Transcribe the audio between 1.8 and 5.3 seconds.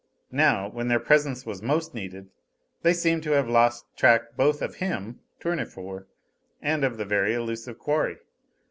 needed, they seemed to have lost track both of him